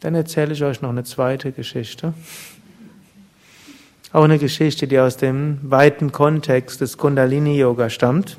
[0.00, 2.14] Dann erzähle ich euch noch eine zweite Geschichte.
[4.12, 8.38] Auch eine Geschichte, die aus dem weiten Kontext des Kundalini-Yoga stammt.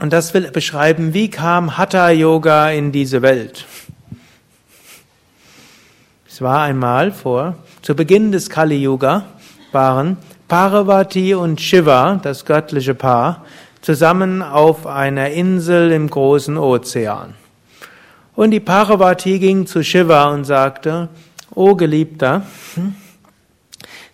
[0.00, 3.64] Und das will beschreiben, wie kam Hatha-Yoga in diese Welt.
[6.28, 9.24] Es war einmal vor, zu Beginn des Kali-Yoga
[9.70, 10.16] waren
[10.48, 13.46] Parvati und Shiva, das göttliche Paar,
[13.82, 17.34] zusammen auf einer Insel im großen Ozean.
[18.36, 21.08] Und die Parvati ging zu Shiva und sagte,
[21.54, 22.42] O Geliebter,
[22.74, 22.94] hm,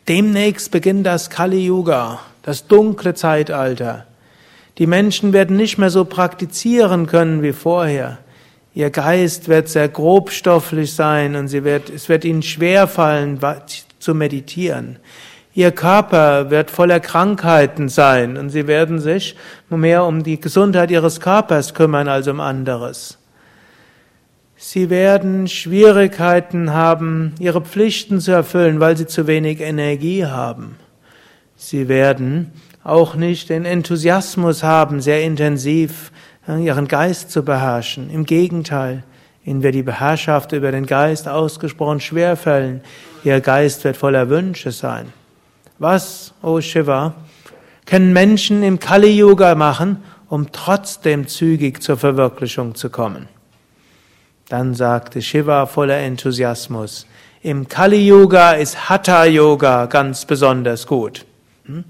[0.06, 4.06] demnächst beginnt das Kali Yuga, das dunkle Zeitalter.
[4.78, 8.18] Die Menschen werden nicht mehr so praktizieren können wie vorher.
[8.74, 13.40] Ihr Geist wird sehr grobstofflich sein und sie wird, es wird ihnen schwerfallen
[13.98, 15.00] zu meditieren.
[15.52, 19.36] Ihr Körper wird voller Krankheiten sein und sie werden sich
[19.68, 23.18] mehr um die Gesundheit ihres Körpers kümmern als um anderes.
[24.64, 30.76] Sie werden Schwierigkeiten haben, ihre Pflichten zu erfüllen, weil sie zu wenig Energie haben.
[31.56, 32.52] Sie werden
[32.84, 36.12] auch nicht den Enthusiasmus haben, sehr intensiv
[36.46, 38.08] äh, ihren Geist zu beherrschen.
[38.08, 39.02] Im Gegenteil,
[39.44, 42.82] ihnen wird die Beherrschaft über den Geist ausgesprochen schwerfallen.
[43.24, 45.12] Ihr Geist wird voller Wünsche sein.
[45.80, 47.14] Was, o oh Shiva,
[47.84, 53.28] können Menschen im Kali-Yoga machen, um trotzdem zügig zur Verwirklichung zu kommen?
[54.48, 57.06] Dann sagte Shiva voller Enthusiasmus,
[57.42, 61.26] im Kali-Yoga ist Hatha-Yoga ganz besonders gut.
[61.66, 61.84] Hm?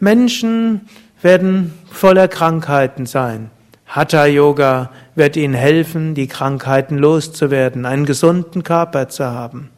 [0.00, 0.88] Menschen
[1.22, 3.50] werden voller Krankheiten sein.
[3.86, 9.70] Hatha-Yoga wird ihnen helfen, die Krankheiten loszuwerden, einen gesunden Körper zu haben.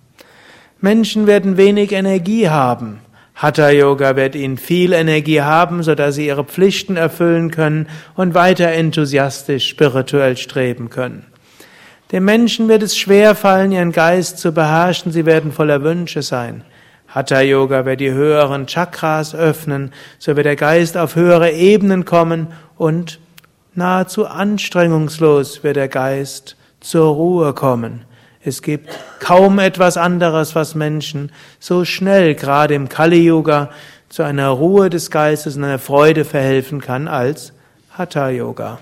[0.81, 3.01] Menschen werden wenig Energie haben.
[3.35, 8.35] Hatha Yoga wird ihnen viel Energie haben, so dass sie ihre Pflichten erfüllen können und
[8.35, 11.25] weiter enthusiastisch spirituell streben können.
[12.11, 16.65] Den Menschen wird es schwer fallen, ihren Geist zu beherrschen, sie werden voller Wünsche sein.
[17.09, 22.49] Hatha Yoga wird die höheren Chakras öffnen, so wird der Geist auf höhere Ebenen kommen
[22.77, 23.19] und
[23.75, 28.05] nahezu anstrengungslos wird der Geist zur Ruhe kommen.
[28.43, 28.89] Es gibt
[29.21, 31.31] kaum etwas anderes, was Menschen
[31.61, 33.71] so schnell, gerade im Kali-Yoga,
[34.09, 37.53] zu einer Ruhe des Geistes und einer Freude verhelfen kann als
[37.91, 38.79] Hatha-Yoga.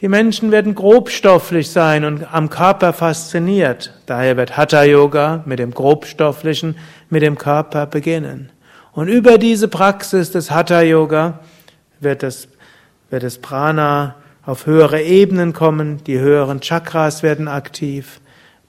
[0.00, 3.92] Die Menschen werden grobstofflich sein und am Körper fasziniert.
[4.06, 6.76] Daher wird Hatha-Yoga mit dem Grobstofflichen,
[7.10, 8.50] mit dem Körper beginnen.
[8.92, 11.40] Und über diese Praxis des Hatha-Yoga
[11.98, 12.46] wird das,
[13.10, 14.14] wird das Prana
[14.46, 18.20] auf höhere Ebenen kommen, die höheren Chakras werden aktiv,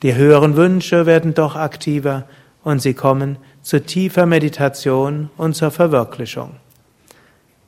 [0.01, 2.23] die höheren Wünsche werden doch aktiver
[2.63, 6.55] und sie kommen zu tiefer Meditation und zur Verwirklichung.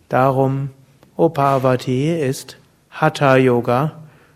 [0.09, 0.72] Darum,
[1.16, 2.57] O Parvati, ist
[2.91, 3.94] Hatha Yoga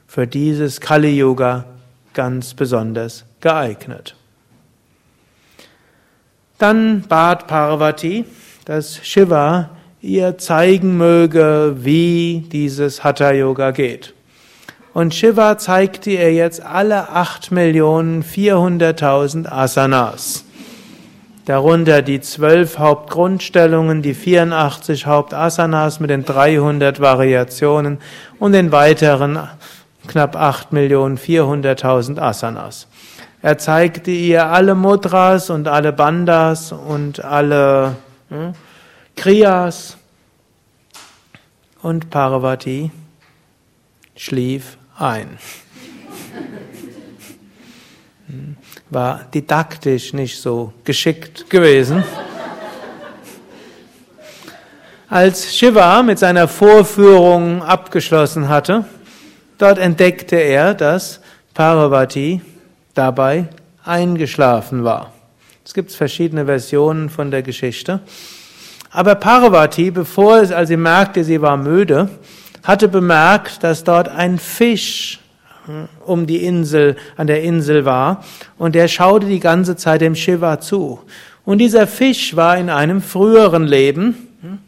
[0.08, 1.66] für dieses Kali Yoga
[2.14, 4.16] ganz besonders geeignet.
[6.58, 8.26] Dann bat Parvati,
[8.64, 9.72] dass Shiva
[10.02, 14.14] ihr zeigen möge, wie dieses Hatha Yoga geht.
[14.94, 20.46] Und Shiva zeigte ihr jetzt alle 8.400.000 Asanas.
[21.46, 28.00] Darunter die zwölf Hauptgrundstellungen, die 84 Hauptasanas mit den 300 Variationen
[28.40, 29.40] und den weiteren
[30.08, 32.88] knapp 8.400.000 Asanas.
[33.44, 37.96] Er zeigte ihr alle Mudras und alle Bandas und alle
[38.30, 38.54] hm,
[39.16, 39.98] Kriyas
[41.84, 42.90] und Parvati
[44.16, 45.38] schlief ein.
[48.90, 52.04] War didaktisch nicht so geschickt gewesen.
[55.10, 58.86] Als Shiva mit seiner Vorführung abgeschlossen hatte,
[59.58, 61.20] dort entdeckte er, dass
[61.54, 62.42] Parvati
[62.94, 63.48] dabei
[63.84, 65.14] eingeschlafen war.
[65.64, 68.02] Es gibt verschiedene Versionen von der Geschichte.
[68.92, 72.10] Aber Parvati, bevor es, als sie merkte, sie war müde,
[72.64, 75.20] hatte bemerkt, dass dort ein Fisch
[76.06, 78.24] um die Insel, an der Insel war,
[78.58, 81.00] und der schaute die ganze Zeit dem Shiva zu.
[81.46, 84.60] Und dieser Fisch war in einem früheren Leben hm,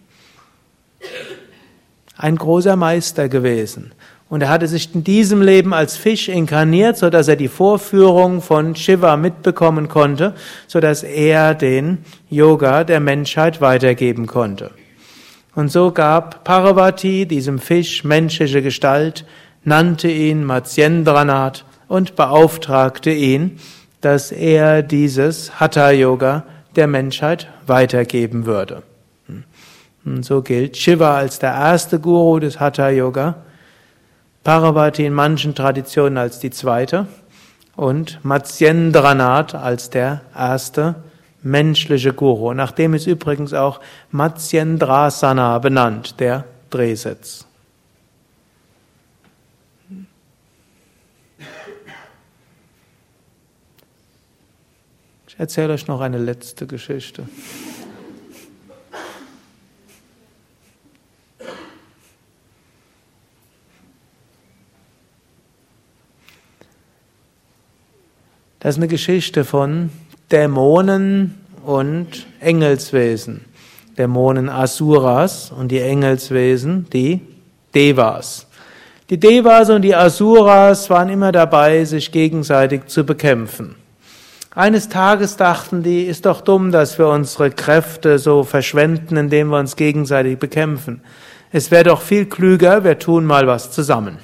[2.18, 3.92] ein großer Meister gewesen.
[4.30, 8.42] Und er hatte sich in diesem Leben als Fisch inkarniert, so dass er die Vorführung
[8.42, 10.33] von Shiva mitbekommen konnte,
[10.68, 12.00] so dass er den
[12.30, 14.72] Yoga der Menschheit weitergeben konnte.
[15.56, 19.25] Und so gab Parvati diesem Fisch menschliche Gestalt,
[19.68, 23.60] nannte ihn Matsyendranat und beauftragte ihn,
[24.00, 26.44] dass er dieses Hatha Yoga
[26.78, 28.84] der Menschheit weitergeben würde.
[30.06, 33.36] Und so gilt Shiva als der erste Guru des Hatha Yoga
[34.46, 37.08] Parvati in manchen Traditionen als die zweite
[37.75, 40.96] und Matsyendranath als der erste
[41.44, 42.54] menschliche Guru.
[42.54, 43.81] Nach dem ist übrigens auch
[44.12, 47.47] Matsyendrasana benannt, der Drehsitz.
[55.27, 57.27] Ich erzähle euch noch eine letzte Geschichte.
[68.59, 69.89] Das ist eine Geschichte von
[70.31, 71.35] Dämonen
[71.65, 73.45] und Engelswesen.
[73.97, 77.21] Dämonen Asuras und die Engelswesen, die
[77.75, 78.47] Devas.
[79.09, 83.75] Die Devas und die Asuras waren immer dabei, sich gegenseitig zu bekämpfen.
[84.57, 89.59] Eines Tages dachten die, ist doch dumm, dass wir unsere Kräfte so verschwenden, indem wir
[89.59, 91.01] uns gegenseitig bekämpfen.
[91.51, 94.18] Es wäre doch viel klüger, wir tun mal was zusammen.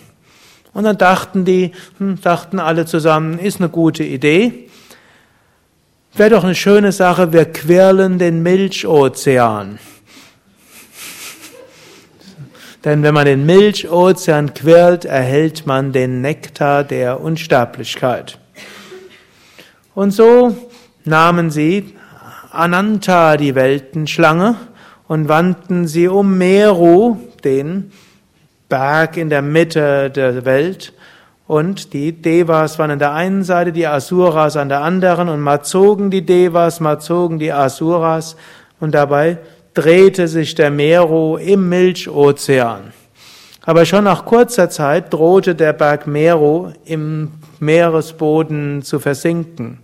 [0.74, 4.72] Und dann dachten die, hm, dachten alle zusammen, ist eine gute Idee.
[6.16, 9.78] Wäre doch eine schöne Sache, wir quirlen den Milchozean.
[12.84, 18.40] Denn wenn man den Milchozean quirlt, erhält man den Nektar der Unsterblichkeit.
[19.96, 20.56] Und so
[21.06, 21.96] nahmen sie
[22.52, 24.56] Ananta, die Weltenschlange,
[25.08, 27.92] und wandten sie um Meru, den
[28.70, 30.94] Berg in der Mitte der Welt,
[31.46, 36.10] und die Devas waren an der einen Seite, die Asuras an der anderen, und zogen
[36.10, 38.36] die Devas, zogen die Asuras,
[38.80, 39.38] und dabei
[39.74, 42.94] drehte sich der Meru im Milchozean.
[43.66, 49.83] Aber schon nach kurzer Zeit drohte der Berg Meru im Meeresboden zu versinken.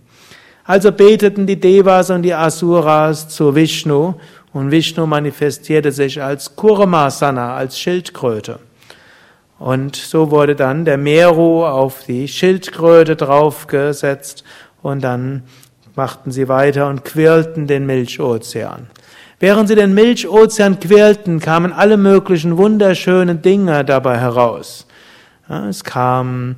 [0.70, 4.14] Also beteten die Devas und die Asuras zu Vishnu
[4.52, 8.60] und Vishnu manifestierte sich als Kurmasana, als Schildkröte.
[9.58, 14.44] Und so wurde dann der Meru auf die Schildkröte draufgesetzt
[14.80, 15.42] und dann
[15.96, 18.86] machten sie weiter und quirlten den Milchozean.
[19.40, 24.86] Während sie den Milchozean quirlten, kamen alle möglichen wunderschönen Dinge dabei heraus.
[25.48, 26.54] es kam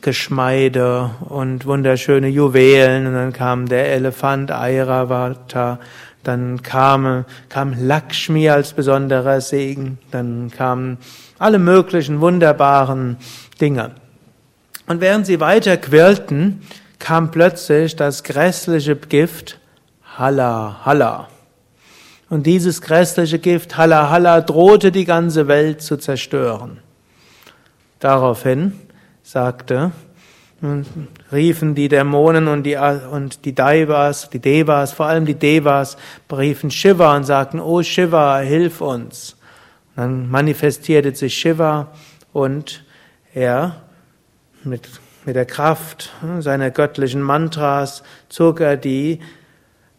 [0.00, 5.78] Geschmeide und wunderschöne Juwelen und dann kam der Elefant Airavata,
[6.22, 10.98] dann kam, kam Lakshmi als besonderer Segen, dann kamen
[11.38, 13.16] alle möglichen wunderbaren
[13.60, 13.92] Dinge.
[14.86, 16.62] Und während sie weiter quirlten,
[16.98, 19.58] kam plötzlich das grässliche Gift
[20.16, 21.28] Halla Halla.
[22.30, 26.78] Und dieses grässliche Gift Halla Halla drohte die ganze Welt zu zerstören.
[28.00, 28.72] Daraufhin
[29.24, 29.90] sagte,
[31.32, 35.96] riefen die Dämonen und die, und die Devas, die Devas, vor allem die Devas,
[36.30, 39.36] riefen Shiva und sagten, oh Shiva, hilf uns.
[39.96, 41.92] Dann manifestierte sich Shiva
[42.32, 42.84] und
[43.32, 43.82] er
[44.62, 44.88] mit,
[45.24, 49.20] mit der Kraft seiner göttlichen Mantras zog er die,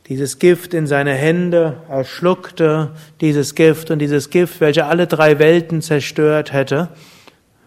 [0.07, 2.91] dieses Gift in seine Hände, er schluckte
[3.21, 6.89] dieses Gift und dieses Gift, welche alle drei Welten zerstört hätte,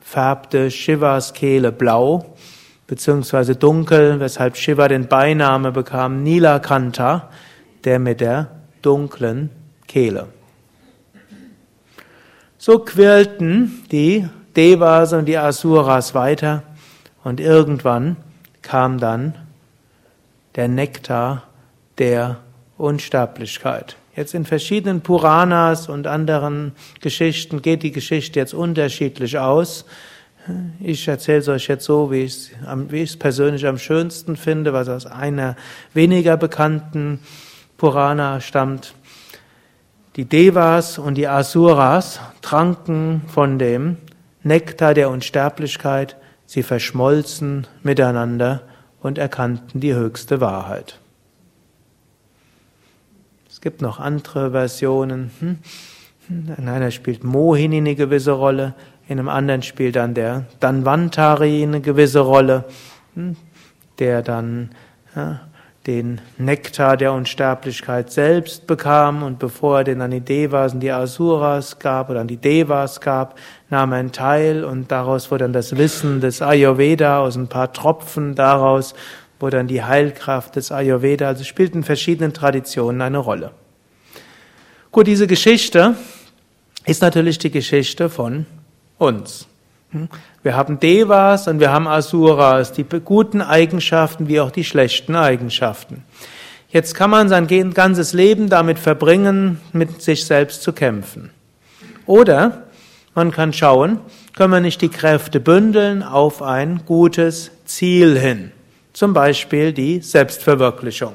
[0.09, 2.35] färbte Shivas Kehle blau,
[2.87, 7.29] beziehungsweise dunkel, weshalb Shiva den Beiname bekam Nilakanta,
[7.85, 8.49] der mit der
[8.81, 9.51] dunklen
[9.87, 10.29] Kehle.
[12.57, 14.27] So quirlten die
[14.57, 16.63] Devas und die Asuras weiter
[17.23, 18.17] und irgendwann
[18.63, 19.35] kam dann
[20.55, 21.43] der Nektar
[21.99, 22.39] der
[22.79, 23.97] Unsterblichkeit.
[24.19, 29.85] Jetzt in verschiedenen Puranas und anderen Geschichten geht die Geschichte jetzt unterschiedlich aus.
[30.81, 32.51] Ich erzähle es euch jetzt so, wie ich
[32.91, 35.55] es persönlich am schönsten finde, was aus einer
[35.95, 37.21] weniger bekannten
[37.77, 38.93] Purana stammt.
[40.17, 43.99] Die Devas und die Asuras tranken von dem
[44.43, 48.63] Nektar der Unsterblichkeit, sie verschmolzen miteinander
[49.01, 50.99] und erkannten die höchste Wahrheit.
[53.59, 55.33] Es gibt noch andere Versionen.
[55.41, 55.59] Hm?
[56.59, 58.75] In einer spielt Mohini eine gewisse Rolle,
[59.09, 62.67] in einem anderen spielt dann der Danvantari eine gewisse Rolle,
[63.17, 63.35] hm?
[63.99, 64.71] der dann
[65.17, 65.41] ja,
[65.89, 70.93] den Nektar der Unsterblichkeit selbst bekam und bevor er den an die Devas und die
[70.93, 73.37] Asuras gab oder an die Devas gab,
[73.71, 77.73] nahm er einen Teil und daraus wurde dann das Wissen des Ayurveda aus ein paar
[77.73, 78.95] Tropfen daraus
[79.41, 83.53] wo dann die Heilkraft des Ayurveda, also spielt in verschiedenen Traditionen eine Rolle.
[84.91, 85.95] Gut, diese Geschichte
[86.87, 88.47] ist natürlich die Geschichte von
[88.99, 89.47] uns.
[89.91, 90.09] Hm?
[90.43, 96.05] Wir haben Devas und wir haben Asuras, die guten Eigenschaften wie auch die schlechten Eigenschaften.
[96.71, 101.31] Jetzt kann man sein ganzes Leben damit verbringen, mit sich selbst zu kämpfen.
[102.07, 102.65] Oder
[103.15, 104.01] man kann schauen,
[104.37, 108.53] können wir nicht die Kräfte bündeln auf ein gutes Ziel hin.
[108.99, 111.13] Zum Beispiel die Selbstverwirklichung.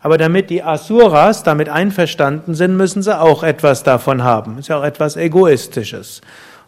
[0.00, 4.58] Aber damit die Asuras damit einverstanden sind, müssen sie auch etwas davon haben.
[4.58, 6.22] Ist ja auch etwas Egoistisches.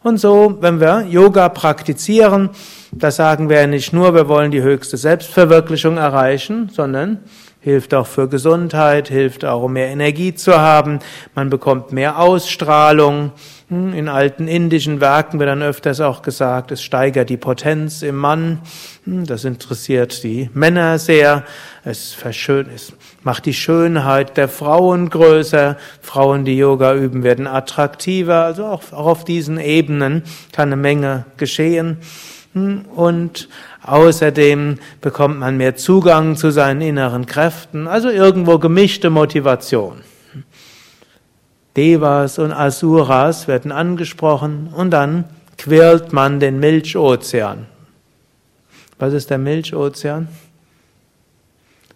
[0.05, 2.50] Und so, wenn wir Yoga praktizieren,
[2.93, 7.25] da sagen wir ja nicht nur, wir wollen die höchste Selbstverwirklichung erreichen, sondern
[7.59, 11.00] hilft auch für Gesundheit, hilft auch, um mehr Energie zu haben,
[11.35, 13.33] man bekommt mehr Ausstrahlung.
[13.69, 18.15] Hm, in alten indischen Werken wird dann öfters auch gesagt, es steigert die Potenz im
[18.15, 18.61] Mann.
[19.09, 21.45] Das interessiert die Männer sehr.
[21.85, 25.77] Es verschön, es macht die Schönheit der Frauen größer.
[26.03, 28.45] Frauen, die Yoga üben, werden attraktiver.
[28.45, 31.99] Also auch, auch auf diesen Ebenen kann eine Menge geschehen.
[32.53, 33.49] Und
[33.85, 37.87] außerdem bekommt man mehr Zugang zu seinen inneren Kräften.
[37.87, 40.01] Also irgendwo gemischte Motivation.
[41.77, 45.27] Devas und Asuras werden angesprochen und dann
[45.59, 47.67] quält man den Milchozean.
[48.99, 50.29] Was ist der Milchozean?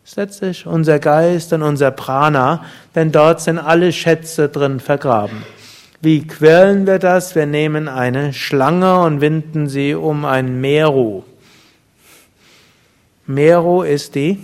[0.02, 2.64] Das ist letztlich unser Geist und unser Prana,
[2.94, 5.44] denn dort sind alle Schätze drin vergraben.
[6.02, 7.34] Wie quälen wir das?
[7.34, 11.22] Wir nehmen eine Schlange und winden sie um ein Meru.
[13.26, 14.38] Meru ist die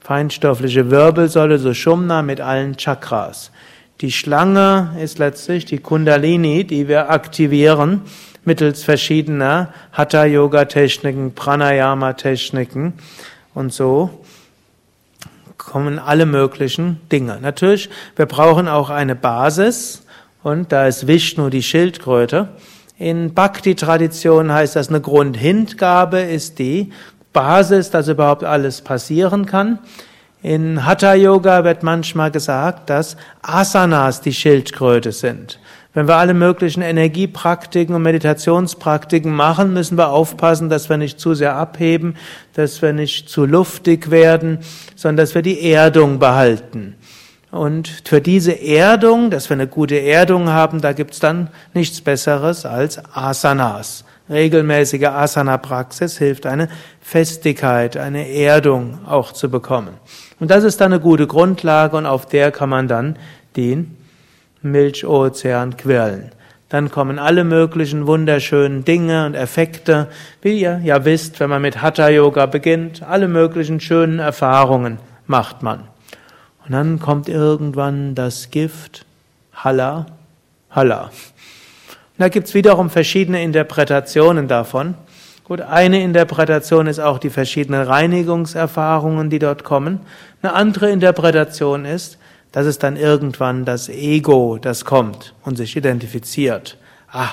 [0.00, 3.52] feinstoffliche Wirbelsäule Sushumna mit allen Chakras.
[4.00, 8.02] Die Schlange ist letztlich die Kundalini, die wir aktivieren
[8.44, 12.94] mittels verschiedener Hatha-Yoga-Techniken, Pranayama-Techniken
[13.54, 14.22] und so
[15.58, 17.38] kommen alle möglichen Dinge.
[17.40, 20.04] Natürlich, wir brauchen auch eine Basis
[20.42, 22.48] und da ist Vishnu die Schildkröte.
[22.98, 26.92] In Bhakti-Tradition heißt das, eine Grundhindgabe ist die
[27.32, 29.78] Basis, dass überhaupt alles passieren kann.
[30.42, 35.60] In Hatha Yoga wird manchmal gesagt, dass Asanas die Schildkröte sind.
[35.94, 41.34] Wenn wir alle möglichen Energiepraktiken und Meditationspraktiken machen, müssen wir aufpassen, dass wir nicht zu
[41.34, 42.16] sehr abheben,
[42.54, 44.60] dass wir nicht zu luftig werden,
[44.96, 46.94] sondern dass wir die Erdung behalten.
[47.50, 52.64] Und für diese Erdung, dass wir eine gute Erdung haben, da gibt's dann nichts Besseres
[52.64, 54.06] als Asanas.
[54.30, 56.68] Regelmäßige Asana-Praxis hilft eine
[57.02, 59.98] Festigkeit, eine Erdung auch zu bekommen.
[60.40, 63.16] Und das ist dann eine gute Grundlage und auf der kann man dann
[63.56, 63.98] den
[64.62, 66.30] Milchozean quirlen.
[66.68, 70.08] Dann kommen alle möglichen wunderschönen Dinge und Effekte,
[70.40, 75.62] wie ihr ja wisst, wenn man mit Hatha Yoga beginnt, alle möglichen schönen Erfahrungen macht
[75.62, 75.80] man.
[76.64, 79.04] Und dann kommt irgendwann das Gift,
[79.52, 80.06] Halla,
[80.70, 81.10] Halla.
[82.16, 84.94] Da gibt's wiederum verschiedene Interpretationen davon.
[85.44, 90.00] Gut, eine Interpretation ist auch die verschiedenen Reinigungserfahrungen, die dort kommen.
[90.40, 92.16] Eine andere Interpretation ist,
[92.52, 96.76] dass es dann irgendwann das Ego, das kommt und sich identifiziert.
[97.10, 97.30] Ah,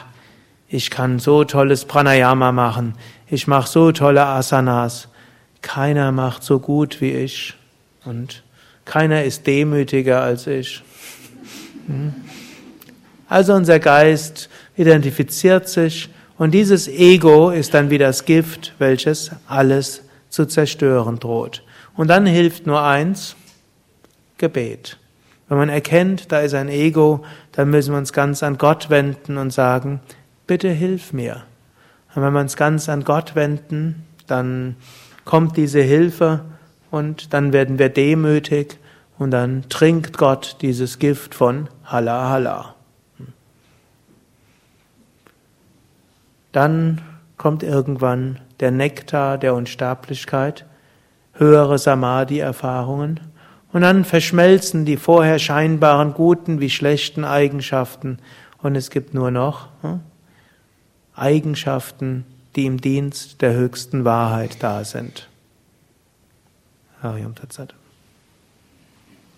[0.68, 2.94] ich kann so tolles Pranayama machen,
[3.28, 5.10] ich mache so tolle Asanas,
[5.62, 7.56] keiner macht so gut wie ich
[8.06, 8.44] und
[8.86, 10.84] keiner ist demütiger als ich.
[11.88, 12.14] Hm?
[13.28, 20.02] Also unser Geist identifiziert sich und dieses Ego ist dann wie das Gift, welches alles
[20.30, 21.64] zu zerstören droht.
[21.96, 23.36] Und dann hilft nur eins,
[24.38, 24.99] Gebet.
[25.50, 29.38] Wenn man erkennt, da ist ein Ego, dann müssen wir uns ganz an Gott wenden
[29.38, 30.00] und sagen,
[30.46, 31.44] bitte hilf mir.
[32.14, 34.76] Und wenn wir uns ganz an Gott wenden, dann
[35.26, 36.42] kommt diese Hilfe
[36.92, 38.78] und dann werden wir demütig
[39.18, 42.76] und dann trinkt Gott dieses Gift von Halla Halla.
[46.52, 47.02] Dann
[47.38, 50.66] kommt irgendwann der Nektar der Unsterblichkeit,
[51.34, 53.20] höhere Samadhi-Erfahrungen,
[53.72, 58.20] und dann verschmelzen die vorher scheinbaren guten wie schlechten Eigenschaften,
[58.62, 60.02] und es gibt nur noch hm,
[61.16, 65.30] Eigenschaften, die im Dienst der höchsten Wahrheit da sind.
[67.02, 67.74] Harium Tatsat.